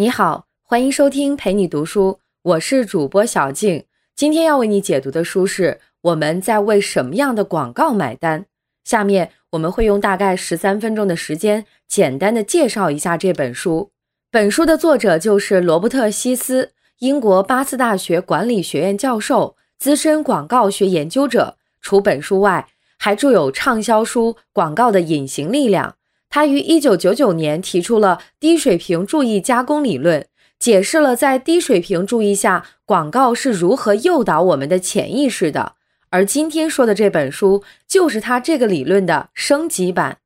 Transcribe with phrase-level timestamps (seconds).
[0.00, 3.84] 你好，欢迎收听陪你读书，我是主播小静。
[4.14, 5.72] 今天要为你解读的书是
[6.02, 8.42] 《我们在为什么样的广告买单》。
[8.84, 13.90] 下面我们会用大概十三分钟的时间，简单的介绍一下这本书。
[14.30, 21.56] 本书的作者就是罗伯特·希斯，英国巴斯大学管理学院教授，资深广告学研究者。
[21.82, 22.68] 除本书外，
[23.00, 25.90] 还著有畅销书《广告的隐形力量》。
[26.30, 30.26] 他于1999年提出了低水平注意加工理论，
[30.58, 35.74] 解释了在低水平注意下，广告是如何诱导我们的潜意识的。
[36.10, 40.18] 而今天说的这本书，就是他这个理论的升级版。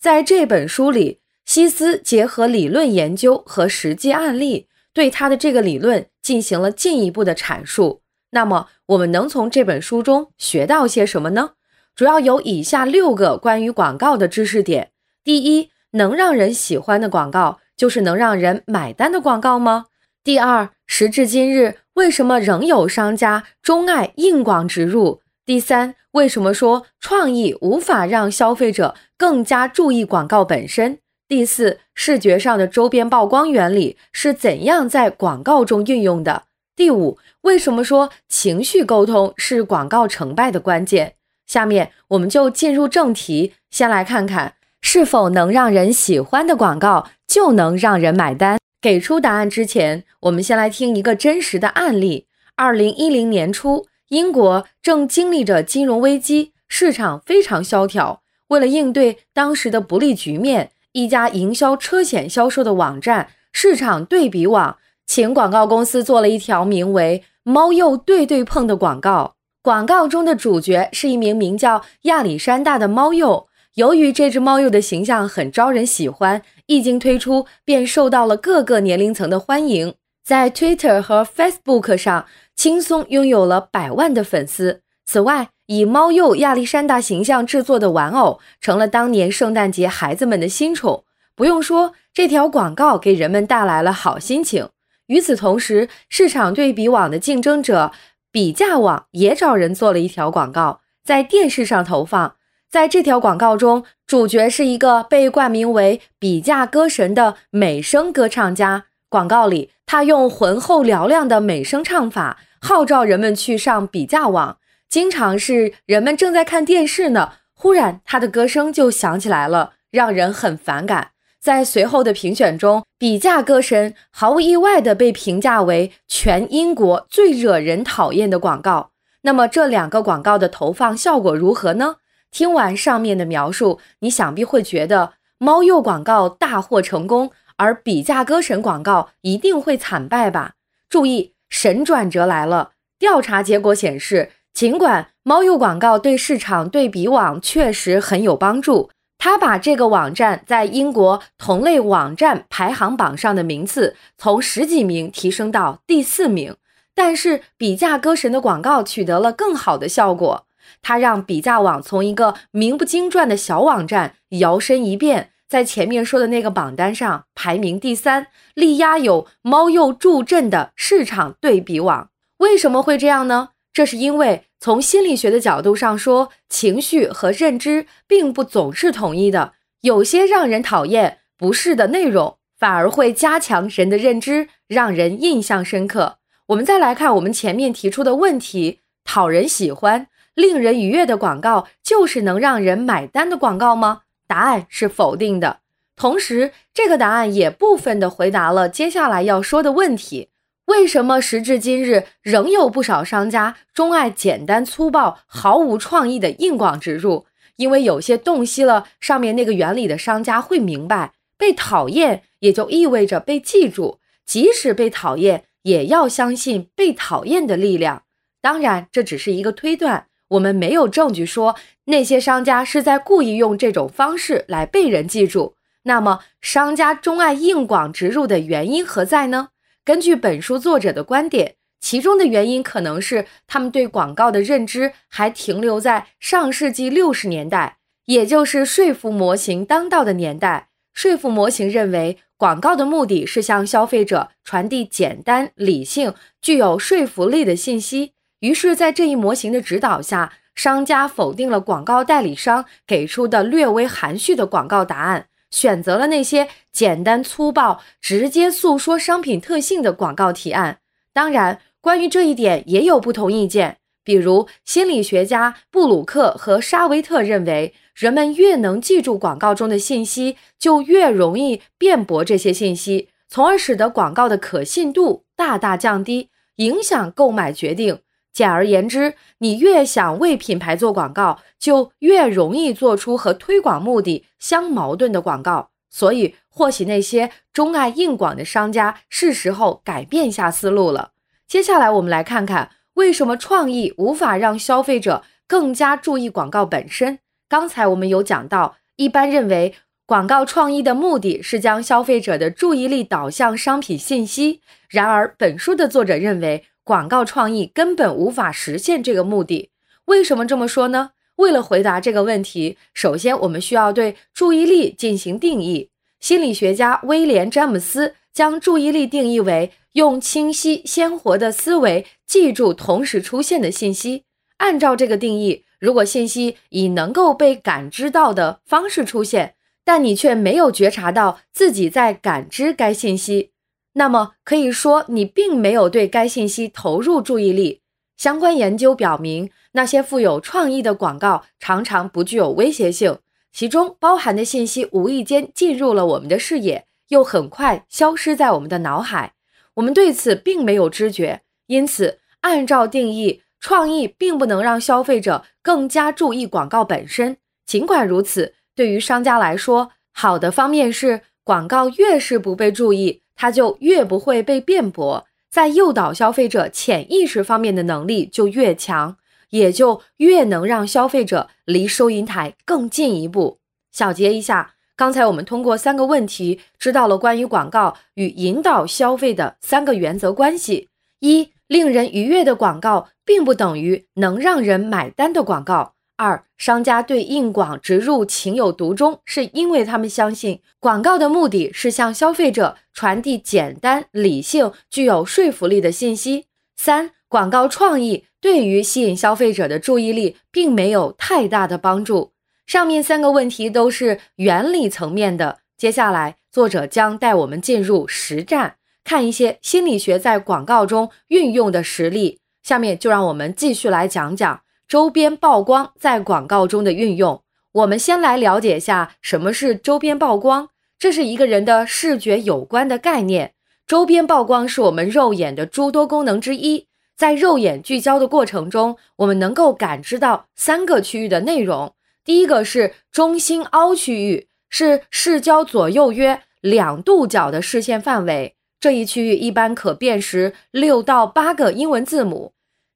[0.00, 8.02] 在这本书里，希斯结合理论研究和实际案例，对他的这个理论进行了进一步的阐述。
[8.30, 11.52] 那么，我们能从这本书中学到些什么呢？
[11.94, 14.90] 主要有以下六个关于广告的知识点。
[15.24, 19.86] 第一，能让人喜欢的广告就是能让人买单的广告吗？
[20.22, 25.22] 第二，时至今日，为什么仍有商家钟爱硬广植入？
[25.46, 30.98] 第三，为什么说创意无法让消费者更加注意广告本身？
[31.26, 36.42] 第四，视觉上的周边曝光原理是怎样在广告中运用的？
[36.76, 41.14] 第五，为什么说情绪沟通是广告成败的关键？
[41.46, 44.56] 下面我们就进入正题，先来看看。
[44.86, 48.58] 是否能让人喜欢的广告就能让人买单？
[48.82, 52.26] 给出答案之前，我们先来听一个真实的案例。
[52.54, 58.20] 二零一零年初，英国正经历着金融危机，市场非常萧条。
[58.48, 64.76] 为了应对当时的不利局面，一家营销车险销售的网站“市场对比网”
[65.08, 69.34] 请广告公司做了一条名为“猫鼬对对碰”的广告。
[69.62, 73.46] 广告中的主角是一名名叫亚历山大的猫鼬。
[73.74, 84.82] 由于这只猫鼬的形象很招人喜欢，一经推出便受到了各个年龄层的欢迎，在 Twitter 和 Facebook 上轻松拥有了百万的粉丝。
[85.04, 91.02] 此外，以猫鼬亚历山大形象制作的玩偶成了当年圣诞节孩子们的新宠。
[91.34, 94.68] 不用说，这条广告给人们带来了好心情。
[95.06, 97.90] 与此同时，市场对比网的竞争者
[98.30, 102.36] 比价网也找人做了一条广告，在电视上投放。
[102.74, 108.86] 在这条广告中，主角是一个被冠名为“比价歌神”的美声歌唱家。
[109.08, 114.56] 广告里，他用浑厚嘹亮的美声唱法号召人们去上比价网。
[114.88, 121.12] 经常是人们正在看电视呢，忽然他的歌声就响起来了，让人很反感。
[121.40, 128.90] 在随后的评选中，“比价歌神”毫无意外地被评价为全英国最惹人讨厌的广告。
[129.22, 131.98] 那么，这两个广告的投放效果如何呢？
[132.34, 140.54] 听完上面的描述，你想必会觉得猫鼬广告大获成功，而比价歌神广告一定会惨败吧？
[140.90, 142.72] 注意，神转折来了！
[142.98, 156.56] 调查结果显示，尽管猫鼬广告对市场对比网确实很有帮助，它把这个网站在英国同类网站排行榜上的名次从十几名提升到第四名，
[156.96, 160.46] 但是比价歌神的广告取得了更好的效果。
[160.82, 172.10] 它让比价网从一个名不经传的小网站摇身一变，在前面说的那个榜单上排名第三，力压有猫鼬助阵的市场对比网。
[172.38, 173.50] 为什么会这样呢？
[173.72, 186.18] 这是因为从心理学的角度上说，情绪和认知并不总是统一的，有些让人讨厌、不适的内容，反而会加强人的认知，让人印象深刻。
[186.48, 190.06] 我们再来看我们前面提出的问题：讨人喜欢。
[190.34, 194.02] 令人愉悦的广告就是能让人买单的广告吗？
[194.26, 195.60] 答案是否定的。
[195.96, 200.30] 同时，这个答案也部分的回答了接下来要说的问题：
[200.66, 207.26] 为什么时至今日仍有不少商家钟爱简单粗暴、毫无创意的硬广植入？
[207.56, 218.02] 因为有些洞悉了上面那个原理的商家会明白，被讨厌也就意味着被记住，即使被讨厌，也要相信被讨厌的力量。
[218.40, 220.08] 当然，这只是一个推断。
[220.34, 225.54] 我们没有证据说那些商家是在故意用这种方式来被人记住。
[225.84, 229.48] 那么，商家钟爱硬广植入的原因何在呢？
[229.84, 237.76] 根据本书作者的观点，其中的原因可能是他们对广告的认知还停留在上世纪六十年代，
[238.06, 240.70] 也就是说服模型当道的年代。
[240.94, 248.12] 说服模型认为，广告的目的是向消费者传递简单、理性、具有说服力的信息。
[248.44, 260.80] 于是，在这一模型的指导下，商家否定了广告代理商给出的略微含蓄的广告答案，选择了那些简单粗暴、直接诉说商品特性的广告提案。
[261.14, 263.78] 当然，关于这一点也有不同意见。
[264.04, 278.00] 比如，心理学家布鲁克和沙维特认为，人们越能记住广告中的信息，就越容易辩驳这些信息，从而使得广告的可信度大大降低，影响购买决定。
[278.34, 285.70] 简而言之，你越想为品牌做广告，就越容易做出和推广目的相矛盾的广告。
[285.88, 291.12] 所以，或许那些钟爱硬广的商家是时候改变一下思路了。
[291.46, 292.72] 接下来，我们来看看。
[292.94, 297.18] 为什么创意无法让消费者更加注意广告本身？
[297.48, 299.74] 刚才我们有讲到，一般认为
[300.06, 304.60] 广告创意的目的是将消费者的注意力导向商品信息。
[304.88, 309.70] 然而，本书的作者认为广告创意根本无法实现这个目的。
[310.04, 311.10] 为什么这么说呢？
[311.36, 315.90] 为了回答这个问题，首先我们需要对注意力进行定义。
[316.20, 319.72] 心理学家威廉·詹姆斯将注意力定义为。
[319.94, 324.24] 用清晰鲜活的思维记住同时出现的信息。
[324.56, 329.54] 按照这个定义，如果信息以能够被感知到的方式出现，
[329.84, 333.52] 但你却没有觉察到自己在感知该信息，
[333.94, 337.80] 那么可以说你并没有对该信息投入注意力。
[338.16, 343.18] 相关研究表明，那些富有创意的广告常常不具有威胁性，
[343.52, 349.32] 其中包含的信息无意间进入了我们的视野，又很快消失在我们的脑海。
[349.74, 357.36] 我们对此并没有知觉，因此，按照定义，创意并不能让消费者更加注意广告本身。
[357.66, 369.16] 尽管如此，对于商家来说，好的方面是，广告越是不被注意，它就越不会被辩驳，在诱导消费者潜意识方面的能力就越强，
[369.50, 373.58] 也就越能让消费者离收银台更近一步。
[373.92, 374.72] 小结一下。
[374.96, 380.88] 刚才我们通过三个问题，知道了关于广告与引导消费的三个原则关系：
[381.18, 396.44] 一、令人愉悦的广告并不等于能让人买单的广告；二、商家对硬广植入情有独钟，是因为他们相信广告的目的是向消费者传递简单、理性、具有说服力的信息；
[396.76, 402.32] 三、广告创意对于吸引消费者的注意力并没有太大的帮助。
[402.66, 405.58] 上面三个问题都是原理层面的。
[405.76, 412.40] 接下来，作者将带我们进入实战，看一些心理学在广告中运用的实例。
[412.62, 417.42] 下面就让我们继续来讲讲周边曝光在广告中的运用。
[417.72, 420.68] 我们先来了解一下什么是周边曝光。
[420.98, 423.52] 这是一个人的视觉有关的概念。
[423.86, 426.86] 周边曝光是我们肉眼的诸多功能之一。
[427.16, 431.92] 在肉眼聚焦的过程中，我们能够感知到三个区域的内容。
[432.24, 442.52] 第一个是中心凹区域，是视焦左右约两度角的视线范围，这一区域一般可辨识六到八个英文字母。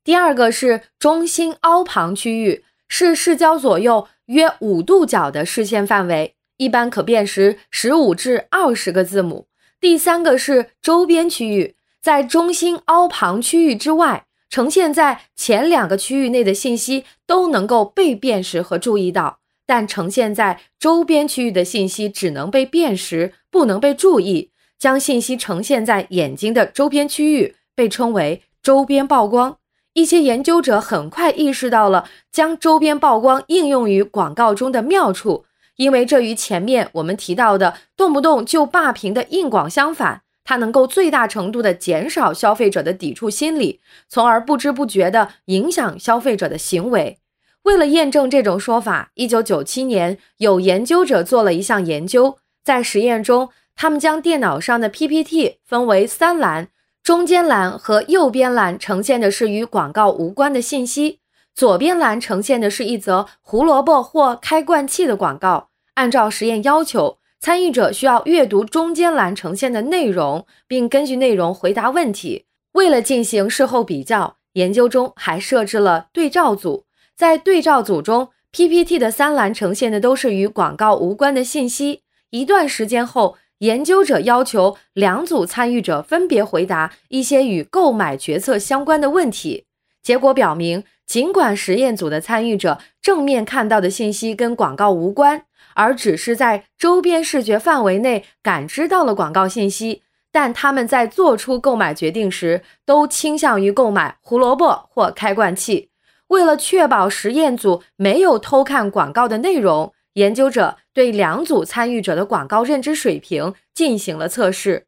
[0.08, 9.48] 第二个是中心凹旁区域，是视焦左右约五度角的视线范围，一般可辨识十五至二十个字母。
[9.78, 14.24] 第三个是周边区域，在中心凹旁区域之外。
[14.48, 24.52] 呈现在前两个区域内的信息都能够被辨识和注意到，但呈现在周边区域的信息只能被辨识，不能被注意。
[24.78, 29.58] 将信息呈现在眼睛的周边区域被称为周边曝光。
[29.98, 40.22] 一些研究者很快意识到了将周边曝光应用于广告中的妙处，因为这与前面我们提到的动不动就霸屏的硬广相反。
[40.44, 47.18] 它能够最大程度地减少消费者的抵触心理，从而不知不觉地影响消费者的行为。
[47.64, 56.68] 为了验证这种说法，一九九七年有研究者做了一项研究，在实验中，他们将电脑上的 PPT 分为三栏，
[57.08, 61.20] 中间栏和右边栏呈现的是与广告无关的信息，
[61.54, 65.70] 左边栏呈现的是一则胡萝卜或开罐器的广告。
[65.94, 67.16] 按照实验要求。
[67.40, 72.44] 参与者需要阅读中间栏呈现的内容，并根据内容回答问题。
[72.72, 76.84] 为了进行事后比较，研究中还设置了对照组。
[77.16, 82.02] 在对照组中，PPT 的三栏呈现的都是与广告无关的信息。
[82.28, 89.64] 一段时间后，研究者要求两组参与者分别回答一些与购买决策相关的问题。
[90.02, 95.44] 结果表明，尽管实验组的参与者正面看到的信息跟广告无关。
[95.74, 105.90] 而只是在周边视觉范围内感知到了广告信息，但他们在做出购买决定时都倾向于购买胡萝卜或开罐器。
[106.28, 114.86] 为了确保实验组没有偷看广告的内容，研究者对两组参与者的广告认知水平进行了测试，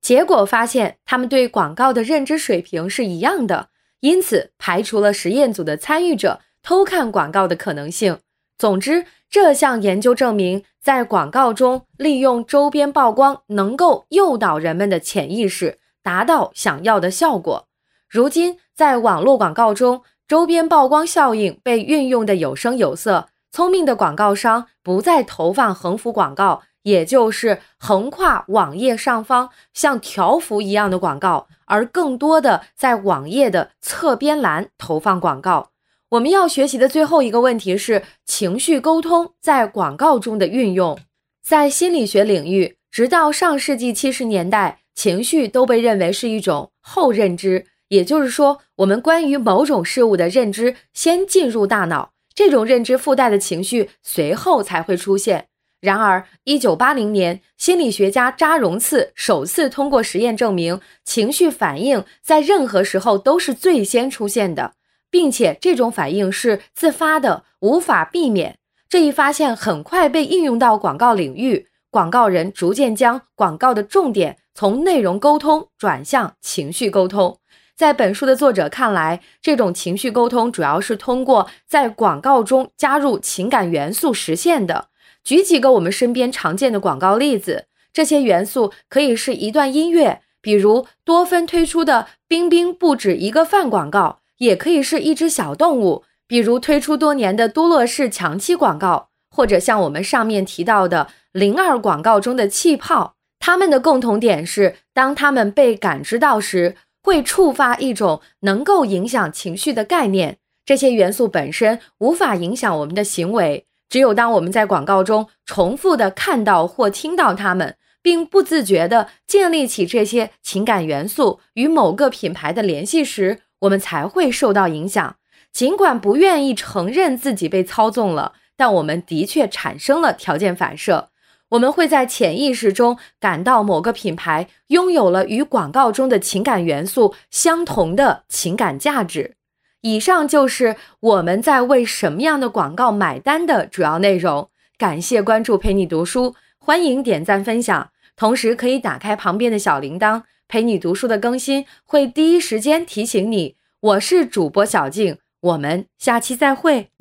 [0.00, 3.68] 结果发现他们对广告的认知水平是一样的，
[4.00, 8.18] 因此排除了实验组的参与者偷看广告的可能性。
[8.58, 17.68] 总之，这项研究证明，在广告中利用周边曝光能够诱导人们的潜意识，达到想要的效果。
[18.08, 23.28] 如今，在网络广告中，周边曝光效应被运用的有声有色。
[23.52, 35.68] 聪明的广告商不再投放横幅广告，也就是横跨网页上方像条幅一样的广告，而更多的在网页的侧边栏投放广告。
[36.12, 40.98] 我们要学习的最后一个问题是情绪沟通在广告中的运用。
[41.46, 52.12] 在心理学领域，直到上世纪七十年代，情绪都被认为是一种后认知，也就是说，我们关于某种事物的认知先进入大脑。
[52.34, 55.48] 这种认知附带的情绪随后才会出现。
[55.80, 64.74] 然而，一九八零年，心理学家扎荣次首次通过实验证明，情绪反应在任何时候都是最先出现的，
[65.10, 68.58] 并且这种反应是自发的，无法避免。
[68.88, 77.38] 这一发现很快被应用到广告领域，广告人逐渐将广告的重点从内容沟通转向情绪沟通。
[77.82, 84.86] 在本书的作者看来，这种情绪沟通主要是通过在广告中加入情感元素实现的。
[85.24, 103.16] 举几个我们身边常见的广告例子，这些元素可以是一段音乐，比如多芬推出的“冰冰不止一个饭”广告，也可以是一只小动物，比如推出多年的多乐士强漆广告，或者像我们上面提到的零二广告中的气泡。
[103.40, 106.76] 它们的共同点是，当它们被感知到时。
[107.02, 110.38] 会触发一种能够影响情绪的概念。
[110.64, 125.16] 这些元素本身无法影响我们的行为，只有当我们在广告中重复的看到或听到它们，并不自觉地建立起这些情感元素与某个品牌的联系时，我们才会受到影响。
[125.52, 131.10] 尽管不愿意承认自己被操纵了，但我们的确产生了条件反射。
[131.52, 139.34] 我们会在潜意识中感到某个品牌拥有了与广告中的情感元素相同的情感价值。
[139.82, 144.48] 以上就是我们在为什么样的广告买单的主要内容。
[144.78, 153.56] 感谢关注陪你读书，欢迎点赞分享，同时可以打开旁边的小铃铛，陪你读书的更新会第一时间提醒你。
[153.80, 156.91] 我是主播小静，我们下期再会。